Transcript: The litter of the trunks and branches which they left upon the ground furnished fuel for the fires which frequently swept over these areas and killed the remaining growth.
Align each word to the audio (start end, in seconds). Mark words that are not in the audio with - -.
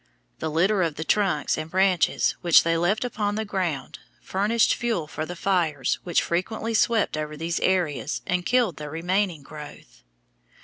The 0.39 0.49
litter 0.49 0.81
of 0.81 0.95
the 0.95 1.03
trunks 1.03 1.59
and 1.59 1.69
branches 1.69 2.31
which 2.41 2.63
they 2.63 2.75
left 2.75 3.05
upon 3.05 3.35
the 3.35 3.45
ground 3.45 3.99
furnished 4.19 4.73
fuel 4.73 5.05
for 5.05 5.27
the 5.27 5.35
fires 5.35 5.99
which 6.03 6.23
frequently 6.23 6.73
swept 6.73 7.15
over 7.15 7.37
these 7.37 7.59
areas 7.59 8.23
and 8.25 8.43
killed 8.43 8.77
the 8.77 8.89
remaining 8.89 9.43
growth. 9.43 10.01